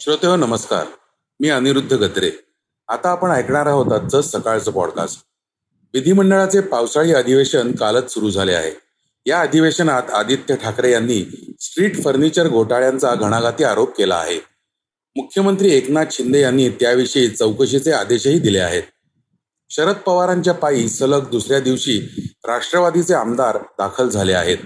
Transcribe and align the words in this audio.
श्रोते 0.00 0.26
हो 0.26 0.36
नमस्कार. 0.36 0.84
मी 1.40 1.48
अनिरुद्ध 1.48 1.92
गत्रे 1.92 2.30
आता 2.88 3.08
आपण 3.08 3.30
ऐकणार 3.30 3.66
आहोत 3.66 3.92
आजचं 3.92 4.20
सकाळचं 4.20 4.70
पॉडकास्ट 4.70 5.20
विधिमंडळाचे 5.94 6.60
पावसाळी 6.60 7.12
अधिवेशन 7.12 7.72
कालच 7.72 8.10
सुरू 8.14 8.30
झाले 8.30 8.54
आहे. 8.54 8.72
या 9.26 9.40
अधिवेशनात 9.40 10.10
आदित्य 10.10 10.56
ठाकरे 10.56 10.92
यांनी 10.92 11.46
स्ट्रीट 11.60 12.04
फर्निचर 12.04 12.48
घोटाळ्यांचा 12.48 13.14
घणाघाती 13.14 13.64
आरोप 13.64 13.96
केला 13.96 14.16
आहे. 14.16 14.36
मुख्यमंत्री 15.16 15.74
एकनाथ 15.74 16.06
शिंदे 16.10 16.40
यांनी 16.40 16.68
त्याविषयी 16.68 17.28
चौकशीचे 17.28 17.92
आदेशही 17.92 18.38
दिले 18.38 18.58
आहेत. 18.58 18.82
शरद 19.70 19.94
पवारांच्या 19.94 20.54
पायी 20.54 20.88
सलग 20.88 21.30
दुसऱ्या 21.30 21.60
दिवशी 21.60 21.98
राष्ट्रवादीचे 22.44 23.14
आमदार 23.14 23.56
दाखल 23.56 24.08
झाले 24.08 24.32
आहेत. 24.32 24.58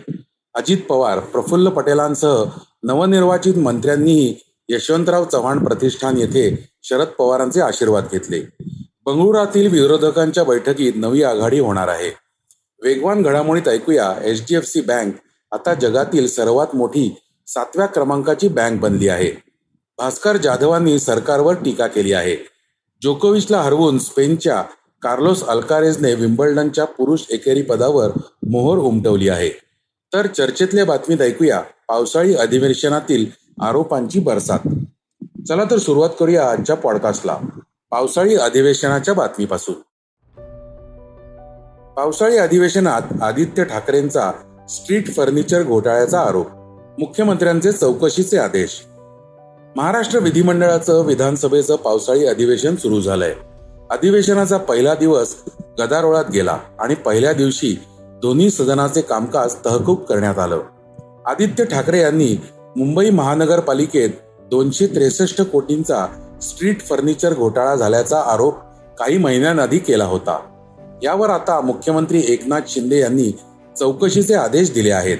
अजित 0.55 0.79
पवार 0.89 1.19
प्रफुल्ल 1.19 1.69
पटेलांसह 1.69 2.45
नवनिर्वाचित 2.83 3.55
मंत्र्यांनीही 3.55 4.37
यशवंतराव 4.69 5.25
चव्हाण 5.25 5.65
प्रतिष्ठान 5.65 6.19
येथे 6.19 6.71
शरद 6.83 7.07
पवारांचे 7.07 7.61
आशीर्वाद 7.61 8.05
घेतले. 8.13 8.41
बंगळुरातील 9.07 9.67
विरोधकांच्या 9.73 10.45
बैठकीत 10.45 10.93
नवी 10.97 11.23
आघाडी 11.23 11.59
होणार 11.59 11.89
आहे. 11.89 12.11
वेगवान 12.83 13.23
घडामोडीत 13.23 13.69
ऐकूया 13.69 14.15
H 14.25 14.41
D 14.41 14.55
F 14.55 14.65
C 14.65 14.81
bank. 14.81 15.15
आता 15.53 15.75
जगातील 15.75 16.29
सर्वात 16.29 16.77
मोठी 16.77 17.17
सातव्या 17.47 17.87
क्रमांकाची 17.87 18.49
बँक 18.49 18.81
बनली 18.81 19.09
आहे. 19.09 19.31
भास्कर 19.99 20.37
जाधवांनी 20.37 20.99
सरकारवर 20.99 21.55
टीका 21.55 21.87
केली 21.87 22.13
आहे. 22.13 22.37
जोकोविचला 23.03 23.63
हरवून 23.63 23.99
स्पेनच्या 23.99 24.63
कार्लोस 25.03 25.45
अल्कारेजने 25.45 26.15
विम्बल्डनच्या 26.15 26.85
पुरुष 26.85 27.21
एकेरी 27.31 27.63
पदावर 27.63 28.11
मोहर 28.51 28.79
उमटवली 28.79 29.29
आहे. 29.29 29.51
तर 30.13 30.27
चर्चेतल्या 30.27 30.85
बातमीत 30.85 31.21
ऐकूया 31.21 31.61
पावसाळी 31.89 32.35
अधिवेशनातील 32.35 33.44
आरोपांची 33.61 34.21
बरसात. 34.21 34.59
चला 35.49 35.65
तर 35.65 35.79
सुरुवात 35.79 36.11
करूया 36.21 36.51
आजच्या 36.51 36.77
पॉडकास्टला 36.77 37.37
पावसाळी 37.91 38.37
अधिवेशनाच्या 38.37 39.15
बातमीपासून. 39.15 39.75
पावसाळी 41.97 42.37
अधिवेशनात 42.37 43.23
आदित्य 43.23 43.65
ठाकरेंचा 43.65 44.33
स्ट्रीट 44.69 45.17
फर्निचर 45.17 45.63
घोटाळ्याचा 45.63 46.21
आरोप. 46.21 46.47
मुख्यमंत्र्यांचे 46.99 47.73
चौकशीचे 47.73 48.39
आदेश. 48.39 48.85
महाराष्ट्र 49.77 50.19
विधिमंडळाचं 50.19 51.05
विधानसभेचं 51.05 51.77
पावसाळी 51.77 52.27
अधिवेशन 52.27 52.77
सुरू 52.77 53.01
झालंय. 53.01 53.35
अधिवेशनाचा 53.91 54.57
पहिला 54.57 54.95
दिवस 54.95 55.37
गदारोळात 55.81 56.25
गेला 56.33 56.59
आणि 56.79 56.95
पहिल्या 56.95 57.33
दिवशी 57.33 57.79
दोन्ही 57.99 58.51
सदनाचे 58.51 59.01
कामकाज 59.01 59.55
तहकूब 59.65 60.03
करण्यात 60.05 60.39
आलं. 60.39 60.61
आदित्य 61.27 61.65
ठाकरे 61.65 62.01
यांनी 62.01 62.37
मुंबई 62.77 63.11
महानगरपालिकेत 63.11 64.11
दोनशे 64.51 64.87
त्रेसष्ट 64.87 65.43
कोटींचा 65.43 66.07
स्ट्रीट 66.43 66.81
फर्निचर 66.81 67.35
घोटाळा 67.35 67.75
झाल्याचा 67.77 68.21
आरोप 68.21 68.55
काही 68.99 69.19
महिन्यांआधी 69.19 69.79
केला 69.79 70.05
होता. 70.05 70.39
यावर 71.03 71.31
आता 71.31 71.61
मुख्यमंत्री 71.61 72.23
एकनाथ 72.29 72.61
शिंदे 72.69 72.99
यांनी 72.99 73.31
चौकशीचे 73.79 74.35
आदेश 74.35 74.73
दिले 74.73 74.91
आहेत. 74.91 75.19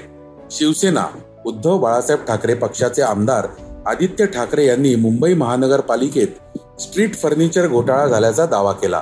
शिवसेना 0.51 1.05
उद्धव 1.47 1.79
बाळासाहेब 1.79 2.27
ठाकरे 2.27 2.55
पक्षाचे 2.55 3.03
आमदार 3.03 3.47
आदित्य 3.87 4.27
ठाकरे 4.27 4.67
यांनी 4.67 4.95
मुंबई 4.95 5.35
महानगरपालिकेत 5.35 6.59
स्ट्रीट 6.81 7.15
फर्निचर 7.15 7.69
घोटाळा 7.69 8.07
झाल्याचा 8.07 8.47
दावा 8.47 8.73
केला. 8.73 9.01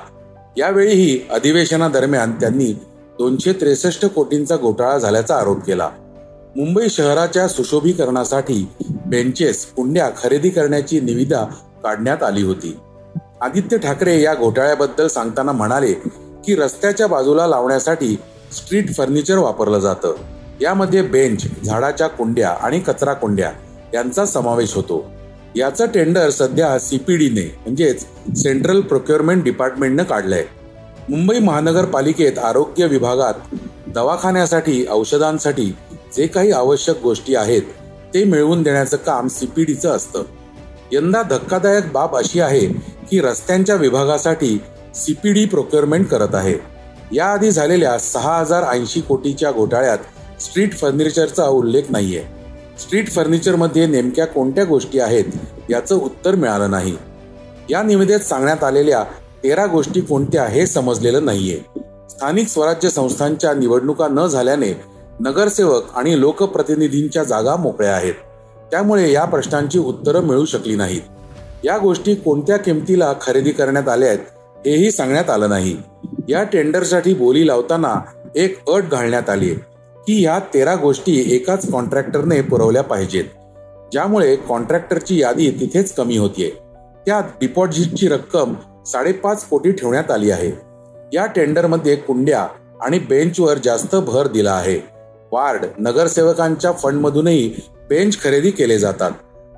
यावेळीही 0.56 1.20
अधिवेशनादरम्यान 1.30 2.33
त्यांनी 2.33 2.73
दोनशे 3.19 3.53
त्रेसष्ट 3.53 4.06
कोटींचा 4.06 4.56
घोटाळा 4.56 4.98
झाल्याचा 4.98 5.36
आरोप 5.36 5.64
केला. 5.64 5.91
मुंबई 6.56 6.89
शहराच्या 6.89 7.48
सुशोभीकरणासाठी 7.48 8.69
बेंचेस 9.06 9.67
कुंड्या 9.67 10.11
खरेदी 10.22 10.50
करण्याची 10.50 11.01
निविदा 11.01 11.45
काढण्यात 11.83 12.23
आली 12.23 12.42
होती. 12.42 12.77
आदित्य 13.40 13.79
ठाकरे 13.79 14.23
या 14.23 14.35
घोटाळ्याबद्दल 14.35 15.07
सांगताना 15.07 15.52
म्हणाले 15.52 15.92
की 16.45 16.55
रस्त्याच्या 16.55 17.07
बाजूला 17.07 17.46
लावण्यासाठी 17.46 18.18
स्ट्रीट 18.52 18.95
फर्निचर 18.95 19.39
वापरलं 19.39 19.79
जातं. 19.79 20.14
यामध्ये 20.61 21.02
बेंच 21.02 21.46
झाडाच्या 21.64 22.07
कुंड्या 22.07 22.51
आणि 22.51 22.80
कचरा 22.80 23.13
कुंड्या 23.13 23.52
यांचा 23.95 24.27
समावेश 24.27 24.74
होतो. 24.74 25.11
याचं 25.57 25.86
टेंडर 25.86 26.30
सध्या 26.30 26.79
सीपीडीने 26.79 27.58
म्हणजेच 27.64 28.02
सेंट्रल 28.36 28.80
प्रोक्युअरमेंट 28.80 29.45
डिपार्टमेंटनं 29.45 30.02
काढलंय. 30.02 30.45
मुंबई 31.08 31.39
महानगरपालिकेत 31.39 32.39
आरोग्य 32.39 32.86
विभागात 32.86 33.34
दवाखान्यासाठी 33.95 34.86
औषधांसाठी 34.90 35.74
जे 36.17 36.27
काही 36.27 36.50
आवश्यक 36.50 37.00
गोष्टी 37.02 37.34
आहेत 37.34 37.62
ते 38.14 38.24
मिळवून 38.24 38.62
देण्याचं 38.62 38.96
काम 38.96 39.28
सीपीडीचं 39.28 39.90
असतं. 39.90 40.23
यंदा 40.92 41.23
धक्कादायक 41.23 41.84
बाब 41.92 42.17
अशी 42.17 42.40
आहे 42.40 42.67
की 43.11 43.20
रस्त्यांच्या 43.20 43.74
विभागासाठी 43.74 44.62
सीपीडी 44.95 45.45
प्रोक्युअरमेंट 45.45 46.08
करत 46.08 46.34
आहे. 46.34 46.55
याआधी 47.12 47.51
झालेल्या 47.51 47.98
सहा 47.98 48.39
हजार 48.39 48.62
ऐंशी 48.62 49.01
कोटीच्या 49.01 49.52
घोटाळ्यात 49.52 49.98
स्ट्रीट 50.42 50.78
फर्निचरचा 50.78 51.45
उल्लेख 51.45 51.83
नाहीये. 51.90 52.22
स्ट्रीट 52.80 53.11
फर्निचरमध्ये 53.11 53.86
नेमक्या 53.86 54.27
कोणत्या 54.27 54.64
गोष्टी 54.64 54.98
आहेत 54.98 55.24
याचं 55.70 55.95
उत्तर 55.95 56.34
मिळालं 56.34 56.70
नाही. 56.70 56.96
या 57.70 57.83
निविदेत 57.83 58.20
सांगण्यात 58.20 58.64
आलेल्या 58.64 59.05
तेरा 59.45 59.67
गोष्टी 59.67 60.01
कोणत्या 60.01 60.45
हे 60.45 60.67
समजलेलं 60.67 61.24
नाहीये. 61.24 61.61
स्थानिक 62.11 62.48
स्वराज्य 62.48 62.89
संस्थांच्या 62.89 63.55
निवडणुका 63.55 64.08
न 64.08 64.27
झाल्याने 64.27 64.92
नगरसेवक 65.22 65.83
आणि 65.94 66.20
लोकप्रतिनिधींच्या 66.20 67.24
जागा 67.24 67.56
मोकळ्या 67.56 67.92
आहेत. 67.92 68.14
त्यामुळे 68.70 69.12
या 69.12 69.24
प्रश्नांची 69.24 69.78
उत्तरं 69.78 70.20
मिळू 70.20 70.44
शकली 70.44 70.77
नाहीत. 70.77 71.00
या 71.64 71.78
गोष्टी 71.78 72.14
कोणत्या 72.14 72.56
किमतीला 72.56 73.12
खरेदी 73.20 73.50
करण्यात 73.50 73.88
आल्या 73.88 74.08
आहेत 74.08 74.18
हेही 74.66 74.90
सांगण्यात 74.90 75.30
आलं 75.30 75.48
नाही. 75.48 75.77
या 76.28 76.42
टेंडरसाठी 76.42 77.14
बोली 77.14 77.46
लावताना 77.46 78.00
एक 78.36 78.70
अट 78.70 78.83
घालण्यात 78.83 79.30
आली 79.30 79.55
की 80.06 80.24
ह्या 80.24 80.38
तेरा 80.55 80.74
गोष्टी 80.74 81.36
एकाच 81.36 81.72
कॉन्ट्रॅक्टरने 81.72 82.40
पुरवल्या 82.40 82.83
पाहिजेत. 82.83 83.24
ज्यामुळे 83.92 84.36
कॉन्ट्रॅक्टरची 84.36 85.20
यादी 85.20 85.50
तिथेच 85.50 85.94
कमी 85.94 86.16
होतीये. 86.16 86.50
त्यात 87.06 87.22
डिपॉझिटची 87.40 88.08
रक्कम 88.08 88.54
साडेपाच 88.86 89.44
कोटी 89.44 89.72
ठेवण्यात 89.72 90.10
आली 90.10 90.30
आहे. 90.30 90.52
या 91.12 91.27
टेंडरमध्ये 91.27 91.96
कुंड्या 91.96 92.46
आणि 92.80 92.98
बेंचवर 92.98 93.58
जास्त 93.64 93.96
भर 93.96 94.27
दिला 94.27 94.52
आहे. 94.52 94.92
वार्ड 95.33 95.65
नगरसेवकांच्या 95.79 96.73
फंडमधूनही 96.73 97.55
बेंच 97.89 98.23
खरेदी 98.23 98.51
केले 98.51 98.79
जातात. 98.79 99.11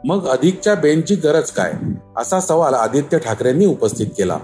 मग 0.05 0.29
अधिकच्या 0.29 0.75
बेंचची 0.75 1.15
गरज 1.15 1.51
काय? 1.51 1.73
असा 2.17 2.41
सवाल 2.41 2.75
आदित्य 2.75 3.19
ठाकरेंनी 3.19 3.67
उपस्थित 3.67 4.07
केला. 4.07 4.39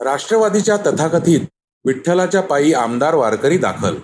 राष्ट्रवादीच्या 0.00 0.76
तथाकथित 0.76 1.40
विठ्ठलाच्या 1.86 2.40
पायी 2.40 2.72
आमदार 2.72 3.14
वारकरी 3.14 3.58
दाखल. 3.58 3.94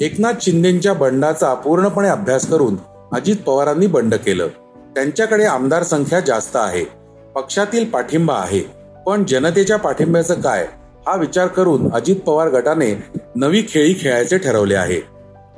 एकनाथ 0.00 0.32
शिंदेच्या 0.40 0.94
बंडाचा 0.94 1.54
पूर्णपणे 1.54 2.08
अभ्यास 2.08 2.48
करून 2.50 2.76
अजित 3.12 3.36
पवारांनी 3.46 3.86
बंड 3.86 4.14
केलं. 4.14 4.48
त्यांच्याकडे 4.94 5.44
आमदार 5.44 5.82
संख्या 5.82 6.20
जास्त 6.20 6.56
आहे. 6.56 6.84
पक्षातील 7.34 7.90
पाठिंबा 7.90 8.34
आहे. 8.34 8.62
पण 9.06 9.24
जनतेच्या 9.24 9.76
पाठिंब्याचं 9.76 10.40
काय? 10.40 10.66
हा 11.08 11.14
विचार 11.16 11.46
करून 11.46 11.90
अजित 11.92 12.16
पवार 12.16 12.48
गटाने 12.48 12.92
नवी 13.36 13.62
खेळी 13.68 13.94
खेळायचे 14.00 14.38
ठरवले 14.38 14.74
आहे. 14.74 15.00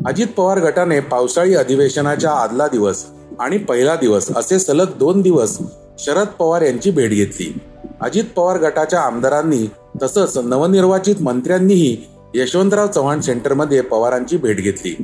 अजित 0.06 0.27
पवार 0.37 0.59
गटाने 0.59 1.00
पावसाळी 1.00 1.55
अधिवेशनाच्या 1.55 2.31
आदला 2.31 2.66
दिवस 2.66 3.05
आणि 3.41 3.59
पहिला 3.59 3.97
दिवस 3.97 4.31
असे 4.37 4.59
सलग 4.59 4.97
दोन 4.99 5.21
दिवस 5.21 5.59
शरद 5.99 6.27
पवार 6.38 6.62
यांची 6.62 6.91
भेट 6.91 7.10
घेतली. 7.10 7.53
अजित 8.00 8.25
पवार 8.37 8.59
गटाच्या 8.59 9.00
आमदारांनी 9.00 9.66
तसंच 10.02 10.38
नवनिर्वाचित 10.38 11.23
मंत्र्यांनीही 11.23 11.96
यशवंतराव 12.35 12.87
चव्हाण 12.87 13.20
सेंटरमध्ये 13.20 13.81
पवारांची 13.81 14.37
भेट 14.37 14.61
घेतली. 14.61 14.94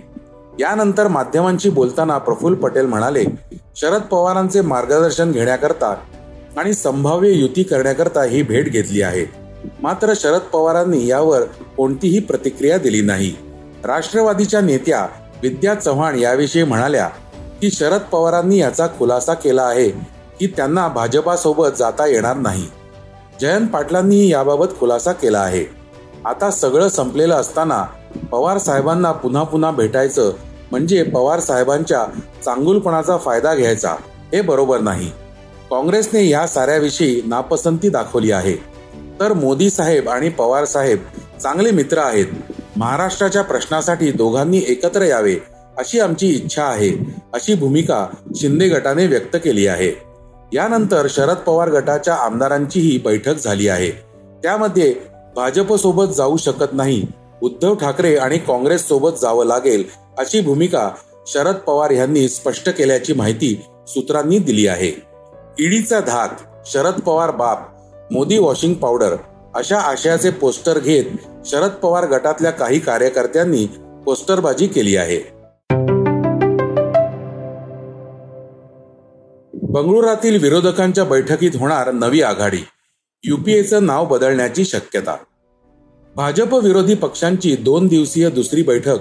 यानंतर 0.60 1.08
माध्यमांशी 1.08 1.70
बोलताना 1.70 2.16
प्रफुल्ल 2.18 2.56
पटेल 2.56 2.86
म्हणाले 2.86 3.24
शरद 3.76 4.02
पवारांचे 4.02 4.60
मार्गदर्शन 4.60 5.32
घेण्याकरता 5.32 5.94
आणि 6.56 6.74
संभाव्य 6.74 7.30
युती 7.30 7.62
करण्याकरता 7.62 8.24
ही 8.24 8.42
भेट 8.42 8.72
घेतली 8.72 9.02
आहे. 9.02 9.24
मात्र 9.82 10.12
शरद 10.16 10.40
पवारांनी 10.40 11.06
यावर 11.06 11.42
कोणतीही 11.76 12.18
प्रतिक्रिया 12.18 12.78
दिली 12.78 13.00
नाही. 13.00 13.34
राष्ट्रवादीच्या 13.84 14.60
नेत्या 14.60 15.06
विद्या 15.42 15.74
चव्हाण 15.74 16.18
याविषयी 16.18 16.64
म्हणाल्या 16.64 17.06
की 17.60 17.70
शरद 17.70 18.00
पवारांनी 18.00 18.58
याचा 18.58 18.86
खुलासा 18.86 19.34
केला 19.34 19.62
आहे 19.62 19.88
की 20.40 20.46
त्यांना 20.46 20.88
भाजपासोबत 20.88 21.68
जाता 21.78 22.06
येणार 22.06 22.36
नाही. 22.36 22.66
जयंत 23.40 23.68
पाटलांनीही 23.68 24.32
याबाबत 24.32 24.66
खुलासा 24.80 25.12
केला 25.12 25.38
आहे. 25.38 25.64
आता 26.24 26.50
सगळं 26.50 26.88
संपलेलं 26.88 27.34
असताना 27.34 27.84
पवार 28.32 28.58
साहेबांना 28.58 29.12
पुन्हा 29.12 29.42
पुन्हा 29.42 29.70
भेटायचं 29.70 30.32
म्हणजे 30.70 31.02
पवार 31.02 31.40
साहेबांच्या 31.40 32.04
चांगुलपणाचा 32.44 33.16
फायदा 33.16 33.54
घ्यायचा 33.54 33.90
हे 34.32 34.40
बरोबर 34.40 34.80
नाही. 34.80 35.10
काँग्रेसने 35.70 36.28
या 36.28 36.46
साऱ्याविषयी 36.46 37.22
नापसंती 37.26 37.88
दाखवली 37.88 38.30
आहे. 38.30 38.69
तर 39.20 39.32
मोदी 39.32 39.68
साहेब 39.70 40.08
आणि 40.08 40.28
पवार 40.28 40.64
साहेब 40.64 40.98
चांगले 41.42 41.70
मित्र 41.70 41.98
आहेत. 41.98 42.26
महाराष्ट्राच्या 42.76 43.42
प्रश्नासाठी 43.42 44.10
दोघांनी 44.12 44.60
एकत्र 44.68 45.02
यावे 45.02 45.36
अशी 45.78 46.00
आमची 46.00 46.28
इच्छा 46.28 46.64
आहे 46.64 46.90
अशी 47.34 47.54
भूमिका 47.54 48.06
शिंदे 48.36 48.68
गटाने 48.68 49.06
व्यक्त 49.06 49.36
केली 49.44 49.66
आहे. 49.66 49.92
यानंतर 50.52 51.06
शरद 51.10 51.36
पवार 51.36 51.70
गटाच्या 51.70 52.14
आमदारांचीही 52.14 52.96
बैठक 53.04 53.34
झाली 53.34 53.68
आहे. 53.68 53.90
त्यामध्ये 54.42 54.92
भाजपसोबत 55.36 56.14
जाऊ 56.14 56.36
शकत 56.36 56.72
नाही 56.72 57.02
उद्धव 57.42 57.74
ठाकरे 57.74 58.16
आणि 58.16 58.38
काँग्रेस 58.38 58.86
सोबत 58.88 59.18
जावं 59.20 59.46
लागेल 59.46 59.84
अशी 60.18 60.40
भूमिका 60.40 60.88
शरद 61.26 61.54
पवार 61.56 61.90
यांनी 61.90 62.28
स्पष्ट 62.28 62.68
केल्याची 62.68 63.12
माहिती 63.12 63.54
सूत्रांनी 63.88 64.38
दिली 64.38 64.66
आहे. 64.66 64.92
ईडीचा 65.58 66.00
धाक 66.00 66.40
शरद 66.66 67.00
पवार 67.00 67.30
बाप 67.30 67.68
मोदी 68.10 68.38
वॉशिंग 68.38 68.74
पावडर 68.74 69.16
अशा 69.54 69.78
आशयाचे 69.78 70.30
पोस्टर 70.30 70.78
घेत 70.78 71.04
शरद 71.44 71.70
पवार 71.70 72.06
गटातल्या 72.06 72.50
काही 72.50 72.78
कार्यकर्त्यांनी 72.78 73.66
पोस्टरबाजी 74.04 74.66
केली 74.66 74.96
आहे. 74.96 75.18
बंगळुरातील 79.54 80.42
विरोधकांच्या 80.42 81.04
बैठकीत 81.04 81.50
होणार 81.54 81.92
नवी 81.92 82.22
आघाडी. 82.22 82.64
युपीएचं 83.24 83.86
नाव 83.86 84.04
बदलण्याची 84.04 84.64
शक्यता. 84.64 85.16
भाजप 86.16 86.54
विरोधी 86.54 86.94
पक्षांची 86.94 87.56
दोन 87.56 87.86
दिवसीय 87.86 88.30
दुसरी 88.30 88.62
बैठक 88.62 88.98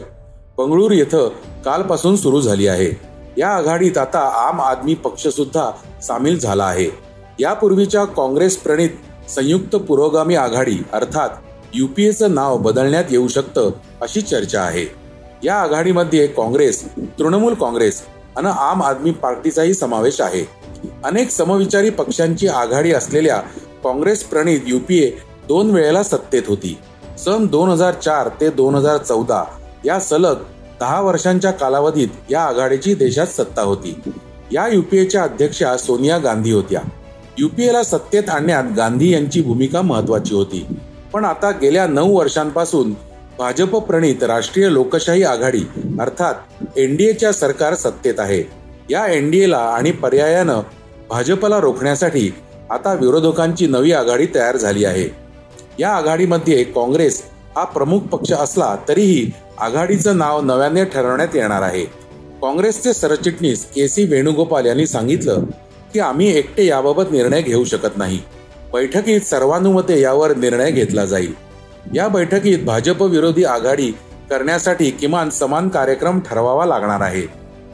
बंगळूर 0.57 0.91
येथे 0.91 1.29
कालपासून 1.65 2.15
सुरू 2.15 2.41
झाली 2.41 2.67
आहे. 2.67 2.91
या 3.37 3.49
आघाडीत 3.49 3.97
आता 3.97 4.19
आम 4.19 4.61
आदमी 4.61 4.93
पक्ष 4.93 5.27
सुद्धा 5.27 5.71
सामील 6.01 6.39
झाला 6.39 6.63
आहे. 6.63 7.08
यापूर्वीच्या 7.39 8.03
काँग्रेस 8.05 8.57
प्रणित 8.57 8.89
संयुक्त 9.29 9.75
पुरोगामी 9.75 10.35
आघाडी 10.35 10.77
अर्थात 10.93 11.29
युपीएचं 11.73 12.33
नाव 12.35 12.57
बदलण्यात 12.57 13.03
येऊ 13.09 13.27
शकतं 13.27 13.69
अशी 14.01 14.21
चर्चा 14.21 14.61
आहे. 14.61 14.85
या 15.43 15.55
आघाडीमध्ये 15.55 16.27
काँग्रेस 16.27 16.83
तृणमूल 17.19 17.53
काँग्रेस 17.53 18.01
आणि 18.37 18.47
आम 18.57 18.83
आदमी 18.83 19.11
पार्टीचाही 19.11 19.73
समावेश 19.73 20.21
आहे. 20.21 20.43
अनेक 21.03 21.31
समविचारी 21.31 21.89
पक्षांची 21.89 22.47
आघाडी 22.47 22.91
असलेल्या 22.91 23.37
काँग्रेस 23.83 24.23
प्रणित 24.23 24.59
युपीए 24.65 25.09
दोन 25.47 25.71
वेळेला 25.71 26.03
सत्तेत 26.03 26.43
होती. 26.47 26.77
सन 27.19 27.47
दोन 27.47 27.69
हजार 27.69 27.93
चार 27.93 28.29
ते 28.41 28.49
दोन 28.49 28.75
हजार 28.75 28.97
चौदा 28.97 29.43
या 29.85 29.99
सलग 29.99 30.43
दहा 30.79 31.01
वर्षांच्या 31.01 31.51
कालावधीत 31.51 32.07
या 32.29 32.41
आघाडीची 32.41 32.93
देशात 32.93 33.27
सत्ता 33.27 33.61
होती. 33.61 33.99
या 34.51 34.67
युपीएच्या 34.67 35.23
अध्यक्षा 35.23 35.77
सोनिया 35.77 36.17
गांधी 36.17 36.51
होत्या. 36.51 36.81
युपीएला 37.39 37.83
सत्तेत 37.83 38.29
आणण्यात 38.29 38.63
गांधी 38.77 39.09
यांची 39.13 39.41
भूमिका 39.41 39.81
महत्वाची 39.81 40.33
होती. 40.35 40.65
पण 41.13 41.25
आता 41.25 41.51
गेल्या 41.51 41.85
नऊ 41.87 42.17
वर्षांपासून 42.17 42.91
भाजप 43.37 43.75
प्रणित 43.75 44.23
राष्ट्रीय 44.23 44.69
लोकशाही 44.69 45.23
आघाडी 45.23 45.61
अर्थात 45.99 46.77
एनडीएच्या 46.77 47.31
सरकार 47.33 47.75
सत्तेत 47.75 48.19
आहे. 48.19 48.43
या 48.89 49.05
एनडीएला 49.05 49.57
आणि 49.57 49.91
पर्यायानं 49.91 50.61
भाजपला 51.09 51.59
रोखण्यासाठी 51.59 52.29
आता 52.69 52.93
विरोधकांची 52.93 53.67
नवी 53.67 53.91
आघाडी 53.91 54.25
तयार 54.35 54.57
झाली 54.57 54.85
आहे. 54.85 55.07
या 55.79 55.89
आघाडीमध्ये 55.89 56.63
काँग्रेस 56.63 57.21
हा 57.55 57.63
प्रमुख 57.63 57.99
पक्ष 58.01 58.31
असला 58.31 58.75
तरीही 58.87 59.31
आघाडीचं 59.59 60.17
नाव 60.17 60.41
नव्याने 60.41 60.85
ठरवण्यात 60.85 61.35
येणार 61.35 61.61
आहे. 61.61 61.85
काँग्रेसचे 62.41 62.93
सरचिटणीस 62.93 63.65
के 63.65 63.87
सी 63.87 64.05
वेणुगोपाल 64.05 64.65
यांनी 64.65 64.87
सांगितलं 64.87 65.43
की 65.93 65.99
आम्ही 65.99 66.37
एकटे 66.37 66.65
याबाबत 66.65 67.03
निर्णय 67.11 67.41
घेऊ 67.41 67.63
शकत 67.63 67.97
नाही. 67.97 68.19
बैठकीत 68.73 69.21
सर्वानुमते 69.21 70.01
यावर 70.01 70.35
निर्णय 70.35 70.71
घेतला 70.71 71.05
जाईल. 71.05 71.33
या 71.95 72.07
बैठकीत 72.07 72.59
भाजप 72.59 73.03
विरोधी 73.03 73.43
आघाडी 73.43 73.91
करण्यासाठी 74.29 74.91
किमान 74.91 75.29
समान 75.29 75.69
कार्यक्रम 75.69 76.19
ठरवावा 76.19 76.65
लागणार 76.65 77.01
आहे. 77.01 77.21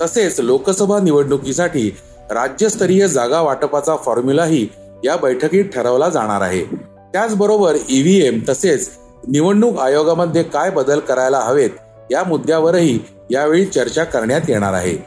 तसेच 0.01 0.39
लोकसभा 0.39 0.99
निवडणुकीसाठी 0.99 1.97
राज्यस्तरीय 2.31 3.07
जागा 3.07 3.41
वाटपाचा 3.41 3.95
फॉर्म्युलाही 3.95 4.67
या 5.03 5.15
बैठकीत 5.15 5.65
ठरवला 5.65 6.09
जाणार 6.09 6.41
आहे. 6.41 6.65
त्याचबरोबर 7.13 7.75
ईव्हीएम 7.89 8.39
तसेच 8.49 8.89
निवडणूक 9.27 9.79
आयोगामध्ये 9.79 10.43
काय 10.43 10.69
बदल 10.69 10.99
करायला 10.99 11.39
हवेत 11.39 11.69
या 12.11 12.23
मुद्द्यावरही 12.23 12.99
यावेळी 13.31 13.65
चर्चा 13.65 14.03
करण्यात 14.03 14.41
येणार 14.49 14.73
आहे. 14.73 14.97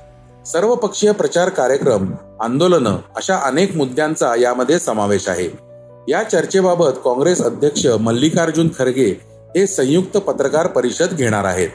सर्वपक्षीय 0.47 1.13
प्रचार 1.13 1.49
कार्यक्रम 1.49 2.11
आंदोलनं 2.41 2.97
अशा 3.17 3.37
अनेक 3.37 3.77
मुद्द्यांचा 3.77 4.35
यामध्ये 4.37 4.79
समावेश 4.79 5.29
आहे. 5.29 5.49
या 6.09 6.23
चर्चेबाबत 6.23 6.99
काँग्रेस 7.05 7.43
अध्यक्ष 7.43 7.87
मल्लिकार्जुन 7.87 8.69
खरगे 8.79 9.09
हे 9.57 9.67
संयुक्त 9.67 10.17
पत्रकार 10.17 10.67
परिषद 10.67 11.17
घेणार 11.17 11.45
आहेत. 11.45 11.69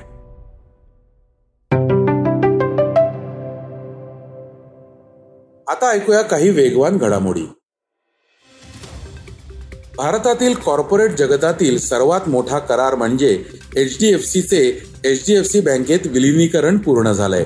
आता 5.68 5.92
ऐकूया 5.92 6.22
काही 6.22 6.50
वेगवान 6.50 6.98
घडामोडी. 6.98 7.46
भारतातील 9.98 10.54
कॉर्पोरेट 10.54 11.12
जगतातील 11.12 11.80
सर्वात 11.80 12.30
मोठा 12.30 12.60
करार 12.60 12.96
म्हणजे 12.96 13.44
एच 13.76 13.98
डी 14.00 14.14
एफ 14.14 14.26
सीचे 14.26 14.84
एच 15.04 15.24
डी 15.28 15.34
एफ 15.34 15.46
सी 15.46 15.60
बँकेत 15.60 16.00
विलिनीकरण 16.06 16.78
पूर्ण 16.78 17.12
झालंय. 17.12 17.46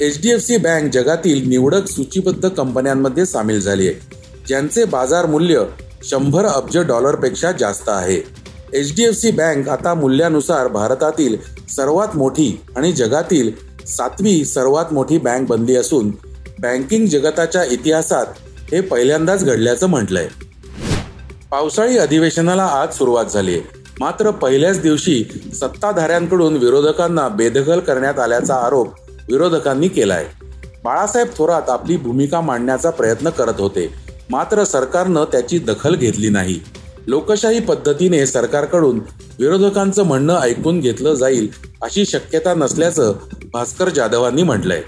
H 0.00 0.20
D 0.22 0.30
F 0.30 0.40
C 0.40 0.56
bank 0.56 0.90
जगातील 0.92 1.48
निवडक 1.48 1.86
सूचीबद्ध 1.88 2.48
कंपन्यांमध्ये 2.48 3.24
सामील 3.26 3.60
झाली 3.60 3.86
आहे 3.88 4.16
ज्यांचे 4.48 4.84
बाजार 4.84 5.26
मूल्य 5.26 5.62
शंभर 6.04 6.44
अब्ज 6.44 6.76
डॉलरपेक्षा 6.78 7.50
जास्त 7.52 7.88
आहे. 7.88 8.20
H 8.72 8.94
D 8.96 9.04
F 9.04 9.14
C 9.14 9.30
bank 9.30 9.68
आता 9.68 9.94
मूल्यानुसार 9.94 10.68
भारतातील 10.68 11.36
सर्वात 11.68 12.16
मोठी 12.16 12.50
आणि 12.76 12.92
जगातील 12.92 13.50
सातवी 13.86 14.44
सर्वात 14.44 14.92
मोठी 14.92 15.18
बँक 15.18 15.48
बनली 15.48 15.76
असून 15.76 16.10
बँकिंग 16.58 17.06
जगताच्या 17.06 17.64
इतिहासात 17.64 18.26
हे 18.72 18.80
पहिल्यांदाच 18.80 19.44
घडल्याचं 19.44 19.86
म्हटलंय. 19.86 20.28
पावसाळी 21.50 21.98
अधिवेशनाला 21.98 22.64
आज 22.64 22.96
सुरुवात 22.98 23.32
झाली 23.32 23.54
आहे. 23.54 23.62
मात्र 24.00 24.30
पहिल्याच 24.30 24.80
दिवशी 24.80 25.22
सत्ताधाऱ्यांकडून 25.54 26.56
विरोधकांना 26.56 27.28
बेदखल 27.28 27.80
करण्यात 27.80 28.18
आल्याचा 28.18 28.54
आरोप 28.56 28.94
विरोधकांनी 29.30 29.88
केलाय. 29.88 30.26
बाळासाहेब 30.84 31.28
थोरात 31.36 31.70
आपली 31.70 31.96
भूमिका 31.96 32.40
मांडण्याचा 32.40 32.90
प्रयत्न 32.90 33.30
करत 33.30 33.60
होते. 33.60 33.94
मात्र 34.30 34.64
सरकारनं 34.64 35.24
त्याची 35.24 35.58
दखल 35.58 35.94
घेतली 35.94 36.28
नाही. 36.28 36.60
लोकशाही 37.06 37.60
पद्धतीने 37.60 38.26
सरकारकडून 38.26 39.00
विरोधकांचं 39.38 40.02
म्हणणं 40.02 40.40
ऐकून 40.40 40.80
घेतलं 40.80 41.14
जाईल 41.14 41.48
अशी 41.82 42.06
शक्यता 42.06 42.54
नसल्याचं 42.54 43.14
भास्कर 43.52 43.88
जाधवांनी 43.88 44.42
म्हटलंय. 44.42 44.82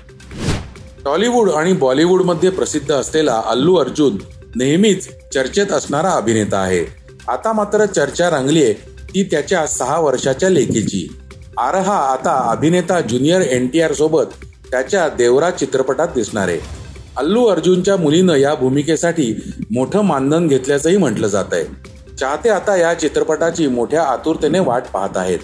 टॉलिवूड 1.04 1.50
आणि 1.50 1.72
बॉलिवूडमध्ये 1.72 2.50
प्रसिद्ध 2.50 2.92
असलेला 2.92 3.42
अल्लू 3.46 3.76
अर्जुन 3.76 4.16
नेहमीच 4.56 5.08
चर्चेत 5.34 5.72
असणारा 5.72 6.10
अभिनेता 6.10 6.58
आहे. 6.58 6.84
आता 7.28 7.52
मात्र 7.52 7.84
चर्चा 7.84 8.30
रंगलीय 8.30 8.72
ती 9.14 9.22
त्याच्या 9.22 9.66
सहा 9.66 10.00
वर्षाच्या 10.00 10.48
लेखीची. 10.48 11.16
आरहा 11.60 11.94
आता 11.94 12.32
अभिनेता 12.50 13.00
ज्युनियर 13.00 13.40
एन 13.40 13.66
टी 13.66 13.80
आर 13.80 13.92
सोबत 13.92 14.26
त्याच्या 14.70 15.08
देवरा 15.08 15.50
चित्रपटात 15.50 16.08
दिसणार 16.14 16.48
आहे. 16.48 16.58
अल्लू 17.16 17.44
अर्जुनच्या 17.44 17.96
मुलीनं 17.96 18.34
या 18.34 18.54
भूमिकेसाठी 18.54 19.56
मोठं 19.70 20.02
मानधन 20.02 20.46
घेतल्याचंही 20.46 20.96
म्हटलं 20.96 21.26
जात 21.26 21.52
आहे. 21.52 21.64
चाहते 22.16 22.48
आता 22.48 22.76
या 22.76 22.94
चित्रपटाची 22.94 23.66
मोठ्या 23.66 24.02
आतुरतेने 24.02 24.58
वाट 24.58 24.82
पाहत 24.92 25.16
आहेत. 25.16 25.38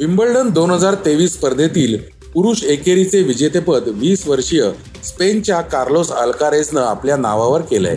विम्बल्डन 0.00 0.50
दोन 0.50 0.70
हजार 0.70 0.94
तेवीस 0.94 1.32
स्पर्धेतील 1.32 1.96
पुरुष 2.34 2.64
एकेरीचे 2.64 3.22
विजेतेपद 3.22 3.88
वीस 3.88 4.26
वर्षीय 4.28 4.70
स्पेनच्या 5.04 5.60
कार्लोस 5.60 6.12
अल्कारेजनं 6.12 6.80
आपल्या 6.80 7.16
नावावर 7.16 7.60
केलंय. 7.60 7.96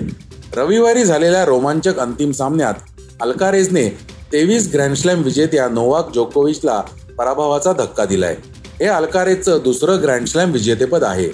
रविवारी 0.55 1.03
झालेल्या 1.03 1.45
रोमांचक 1.45 1.99
अंतिम 1.99 2.31
सामन्यात 2.31 2.73
अल्कारेजने 3.21 3.87
तेवीस 4.33 4.69
ग्रँडस्लॅम 4.73 5.21
विजेत्या 5.21 5.67
नोवाक 5.69 6.13
जोकोविचला 6.13 6.81
पराभवाचा 7.21 7.73
धक्का 7.73 8.05
दिलाय. 8.05 8.35
हे 8.79 8.85
अल्कारेजचं 8.85 9.59
दुसरं 9.63 10.01
ग्रँडस्लॅम 10.01 10.51
विजेतेपद 10.51 11.03
आहे. 11.03 11.29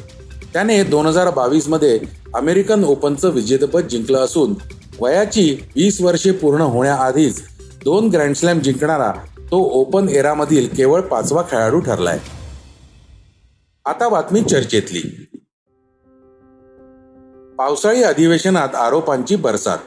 त्याने 0.53 0.84
दोन 0.84 1.06
हजार 1.06 1.29
बावीसमध्ये 1.29 2.00
अमेरिकन 2.36 2.84
ओपनचं 2.84 3.29
विजेतेपद 3.29 3.82
जिंकलं 3.82 4.17
असून 4.17 4.53
वयाची 5.01 5.58
वीस 5.75 6.01
वर्षे 6.01 6.32
पूर्ण 6.32 6.62
होण्याआधीच 6.62 7.41
दोन 7.84 8.10
ग्रँडस्लॅम 8.10 8.60
जिंकणारा 8.60 9.12
तो 9.51 9.58
ओपन 9.58 10.10
एरामधील 10.10 10.67
केवळ 10.77 11.01
पाचवा 11.01 11.41
खेळाडू 11.41 11.79
ठरलाय. 11.79 12.20
आता 13.86 14.10
बातमी 14.10 14.41
चर्चेतली. 14.41 15.01
पावसाळी 17.58 18.03
अधिवेशनात 18.03 18.75
आरोपांची 18.75 19.36
बरसात. 19.36 19.77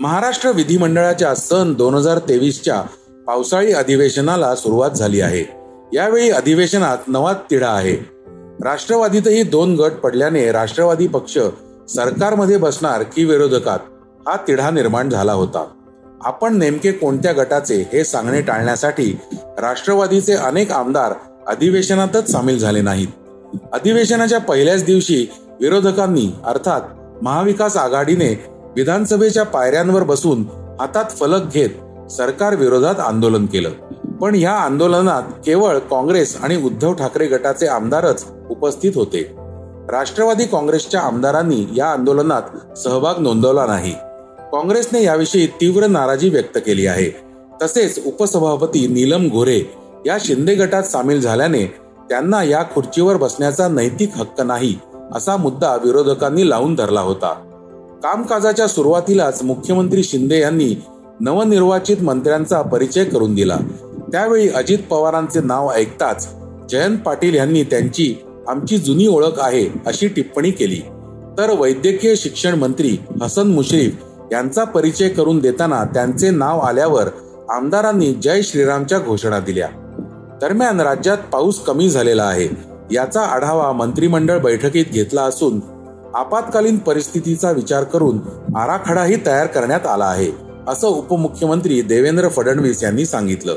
महाराष्ट्र 0.00 0.50
विधिमंडळाच्या 0.50 1.34
सन 1.34 1.74
दोन 1.74 1.94
हजार 1.94 2.18
तेवीसच्या 2.18 2.82
पावसाळी 3.26 3.72
अधिवेशनाला 3.72 4.54
सुरुवात 4.54 4.90
झाली 4.90 5.20
आहे. 5.20 5.44
यावेळी 5.92 6.30
अधिवेशनात 6.30 6.98
नवा 7.08 7.32
तिढा 7.32 7.68
आहे. 7.68 7.96
राष्ट्रवादीतही 8.64 9.42
दोन 9.42 9.74
गट 9.74 9.90
पडल्याने 9.90 10.52
राष्ट्रवादी 10.52 11.06
पक्ष 11.06 11.38
सरकारमध्ये 11.88 12.56
बसणार 12.56 13.02
की 13.02 13.24
विरोधकात 13.24 13.78
हा 14.28 14.36
तिढा 14.48 14.70
निर्माण 14.70 15.10
झाला 15.10 15.32
होता. 15.32 15.66
आपण 16.20 16.56
नेमके 16.56 16.92
कोणत्या 16.92 17.32
गटाचे 17.32 17.86
हे 17.92 18.04
सांगणे 18.04 18.40
टाळण्यासाठी 18.40 19.18
राष्ट्रवादीचे 19.58 20.32
अनेक 20.32 20.72
आमदार 20.72 21.12
अधिवेशनातच 21.46 22.30
सामील 22.30 22.58
झाले 22.58 22.80
नाहीत. 22.80 23.08
अधिवेशनाच्या 23.72 24.40
पहिल्याच 24.40 24.84
दिवशी 24.84 25.26
विरोधकांनी 25.60 26.34
अर्थात 26.46 26.80
महाविकास 27.22 27.76
आघाडीने 27.76 28.44
विधानसभेच्या 28.76 29.42
पायऱ्यांवर 29.42 30.02
बसून 30.02 30.42
हातात 30.80 31.10
फलक 31.10 31.52
घेत 31.52 31.70
सरकार 32.16 32.54
विरोधात 32.54 32.94
आंदोलन 33.00 33.46
केलं. 33.46 33.70
पण 34.20 34.34
या 34.34 34.52
आंदोलनात 34.52 35.22
केवळ 35.22 35.78
काँग्रेस 35.78 36.36
आणि 36.42 36.56
उद्धव 36.56 36.92
ठाकरे 36.92 37.26
गटाचे 37.26 37.66
आमदारच 37.66 38.24
उपस्थित 38.50 38.92
होते. 38.94 39.34
राष्ट्रवादी 39.90 40.44
काँग्रेसच्या 40.44 41.00
आमदारांनी 41.00 41.66
या 41.76 41.86
आंदोलनात 41.86 42.78
सहभाग 42.78 43.14
नोंदवला 43.18 43.66
नाही. 43.66 43.92
काँग्रेसने 44.52 45.02
याविषयी 45.02 45.46
तीव्र 45.46 45.86
नाराजी 45.86 46.28
व्यक्त 46.28 46.58
केली 46.66 46.86
आहे. 46.86 47.10
तसेच 47.62 48.06
उपसभापती 48.06 48.86
नीलम 48.86 49.28
घोरे 49.28 49.60
या 50.06 50.18
शिंदे 50.20 50.54
गटात 50.54 50.82
सामील 50.82 51.20
झाल्याने 51.20 51.66
त्यांना 52.08 52.42
या 52.42 52.62
खुर्चीवर 52.74 53.16
बसण्याचा 53.16 53.68
नैतिक 53.68 54.10
हक्क 54.16 54.40
नाही 54.40 54.78
असा 55.12 55.36
मुद्दा 55.36 55.74
विरोधकांनी 55.74 56.50
लावून 56.50 56.74
धरला 56.74 57.00
होता. 57.00 57.32
कामकाजाच्या 58.02 58.66
सुरुवातीलाच 58.66 59.42
मुख्यमंत्री 59.42 60.02
शिंदे 60.02 60.38
यांनी 60.38 60.74
नवनिर्वाचित 61.20 61.96
मंत्र्यांचा 62.02 62.62
परिचय 62.62 63.04
करून 63.04 63.34
दिला. 63.34 63.56
त्यावेळी 64.12 64.48
अजित 64.48 64.78
पवारांचे 64.90 65.40
नाव 65.40 65.70
ऐकताच 65.70 66.28
जयंत 66.70 66.98
पाटील 66.98 67.34
यांनी 67.34 67.62
त्यांची 67.62 68.14
आमची 68.48 68.78
जुनी 68.78 69.06
ओळख 69.06 69.38
आहे 69.38 69.66
अशी 69.86 70.08
टिप्पणी 70.08 70.50
केली. 70.50 70.80
तर 71.38 71.60
वैद्यकीय 71.60 72.14
शिक्षण 72.16 72.54
मंत्री 72.54 72.96
हसन 73.22 73.46
मुश्रीफ 73.46 73.96
यांचा 74.32 74.64
परिचय 74.64 75.08
करून 75.08 75.38
देताना 75.38 75.84
त्यांचे 75.84 76.30
नाव 76.30 76.58
आल्यावर 76.58 77.08
आमदारांनी 77.50 78.14
जय 78.14 78.42
श्रीरामच्या 78.42 78.98
घोषणा 78.98 79.38
दिल्या. 79.38 79.68
दरम्यान 80.40 80.80
राज्यात 80.80 81.18
पाऊस 81.32 81.60
कमी 81.60 81.90
झालेला 81.90 82.22
आहे. 82.22 82.48
याचा 82.90 83.20
आढावा 83.20 83.72
मंत्रिमंडळ 83.72 84.38
बैठकीत 84.38 84.84
घेतला 84.92 85.22
असून 85.22 85.60
आपत्कालीन 86.14 86.78
परिस्थितीचा 86.78 87.50
विचार 87.50 87.84
करून 87.84 88.18
आराखडाही 88.56 89.16
तयार 89.26 89.46
करण्यात 89.46 89.86
आला 89.86 90.04
आहे. 90.04 90.51
असं 90.68 90.88
उपमुख्यमंत्री 90.88 91.82
देवेंद्र 91.82 92.28
फडणवीस 92.28 92.82
यांनी 92.82 93.06
सांगितलं. 93.06 93.54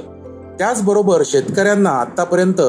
त्याचबरोबर 0.60 1.22
शेतकऱ्यांना 1.26 1.90
आतापर्यंत 1.90 2.62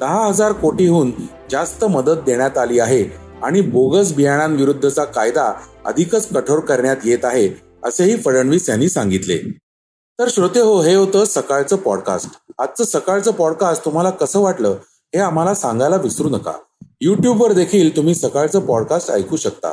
दहा 0.00 0.26
हजार 0.26 0.52
कोटीहून 0.52 1.12
जास्त 1.50 1.84
मदत 1.84 2.22
देण्यात 2.26 2.58
आली 2.58 2.78
आहे 2.78 3.04
आणि 3.42 3.60
बोगस 3.60 4.12
बियाणांविरुद्धचा 4.12 5.04
कायदा 5.04 5.52
अधिकच 5.84 6.28
कठोर 6.28 6.60
करण्यात 6.60 6.96
येत 7.04 7.24
आहे 7.24 7.48
असेही 7.84 8.16
फडणवीस 8.16 8.68
यांनी 8.68 8.88
सांगितले. 8.88 9.38
तर 10.18 10.28
श्रोते 10.28 10.60
हो 10.60 10.80
हे 10.80 10.94
होतं 10.94 11.24
सकाळचं 11.24 11.76
पॉडकास्ट 11.76 12.28
आजचं 12.58 12.84
सकाळचं 12.84 13.30
पॉडकास्ट 13.30 13.84
तुम्हाला 13.84 14.10
कसं 14.10 14.40
वाटलं 14.40 14.68
हे 15.14 15.18
आम्हाला 15.18 15.54
सांगायला 15.54 15.96
विसरू 15.96 16.28
नका. 16.28 16.52
युट्यूबवर 17.00 17.52
देखील 17.52 17.96
तुम्ही 17.96 18.14
सकाळचं 18.14 18.60
पॉडकास्ट 18.60 19.10
ऐकू 19.10 19.36
शकता. 19.36 19.72